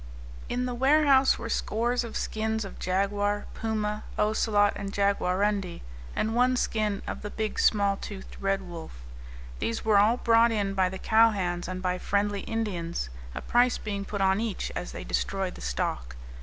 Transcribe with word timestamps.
In 0.49 0.65
the 0.65 0.73
warehouse 0.73 1.37
were 1.37 1.47
scores 1.47 2.03
of 2.03 2.17
skins 2.17 2.65
of 2.65 2.79
jaguar, 2.79 3.45
puma, 3.53 4.03
ocelot, 4.17 4.73
and 4.75 4.91
jaguarundi, 4.91 5.81
and 6.15 6.33
one 6.33 6.55
skin 6.57 7.03
of 7.05 7.21
the 7.21 7.29
big, 7.29 7.59
small 7.59 7.97
toothed 7.97 8.35
red 8.39 8.63
wolf. 8.63 9.03
These 9.59 9.85
were 9.85 9.99
all 9.99 10.17
brought 10.17 10.51
in 10.51 10.73
by 10.73 10.89
the 10.89 10.97
cowhands 10.97 11.67
and 11.67 11.83
by 11.83 11.99
friendly 11.99 12.39
Indians, 12.41 13.11
a 13.35 13.41
price 13.41 13.77
being 13.77 14.03
put 14.03 14.21
on 14.21 14.39
each, 14.41 14.71
as 14.75 14.91
they 14.91 15.03
destroyed 15.03 15.53
the 15.53 15.61
stock. 15.61 16.15